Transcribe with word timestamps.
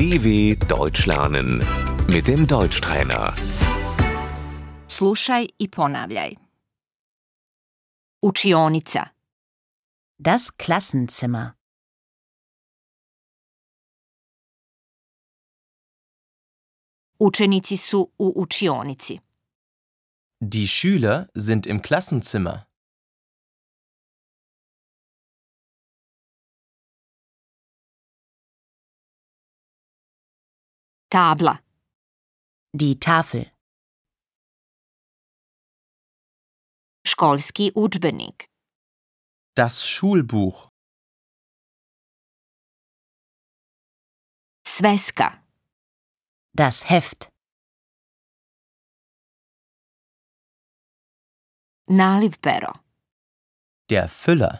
DW 0.00 0.56
Deutsch 0.66 1.04
lernen 1.06 1.62
mit 2.08 2.26
dem 2.26 2.46
Deutschtrainer. 2.46 3.34
Slušaj 4.88 5.48
i 5.58 5.68
ponavljaj. 5.68 6.36
Učionica, 8.22 9.04
Das 10.18 10.50
Klassenzimmer. 10.56 11.50
učenici 17.18 17.76
su 17.76 18.10
u 18.18 18.32
učionici. 18.36 19.18
Die 20.40 20.66
Schüler 20.66 21.26
sind 21.34 21.66
im 21.66 21.82
Klassenzimmer. 21.82 22.69
Tabla, 31.14 31.54
Die 32.80 32.94
Tafel. 33.00 33.44
školski 37.10 37.72
udžbenik, 37.82 38.36
Das 39.58 39.74
Schulbuch. 39.92 40.68
sveska, 44.66 45.28
Das 46.56 46.76
Heft. 46.90 47.20
naliv 51.88 52.34
pero, 52.40 52.72
Der 53.90 54.08
Füller. 54.08 54.54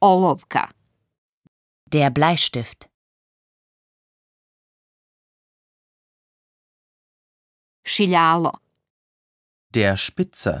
olovka, 0.00 0.64
Der 1.94 2.10
Bleistift. 2.10 2.80
šiljalo, 7.92 8.52
Der 9.74 9.96
Spitzer. 9.96 10.58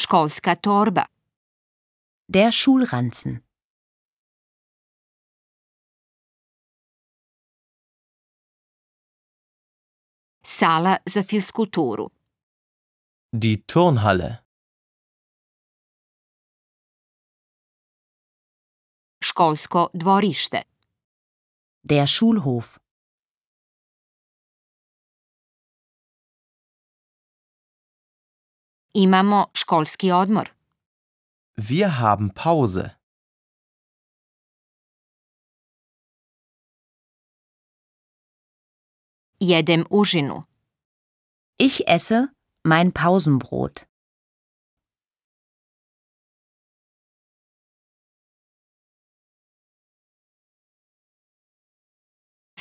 školska 0.00 0.54
torba, 0.54 1.04
Der 2.34 2.50
Schulranzen. 2.52 3.34
sala 10.44 10.96
za 11.06 11.22
fiskulturu, 11.22 12.10
Die 13.32 13.56
Turnhalle. 13.66 14.45
Školsko 19.36 19.88
dvorište, 19.94 20.60
Der 21.84 22.06
Schulhof. 22.06 22.78
imamo 28.94 29.46
školski 29.54 30.12
odmor, 30.12 30.48
Wir 31.58 31.88
haben 32.00 32.30
Pause. 32.34 32.90
jedem 39.40 39.84
užinu, 39.90 40.44
Ich 41.58 41.86
esse 41.88 42.28
mein 42.62 42.92
Pausenbrot. 42.92 43.86